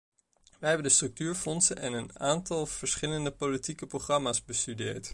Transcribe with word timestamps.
Wij 0.59 0.69
hebben 0.69 0.87
de 0.87 0.93
structuurfondsen 0.93 1.77
en 1.77 1.93
een 1.93 2.19
aantal 2.19 2.65
verschillende 2.65 3.31
politieke 3.31 3.87
programma's 3.87 4.43
bestudeerd. 4.45 5.09